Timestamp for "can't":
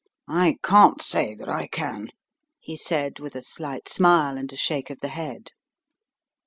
0.63-0.99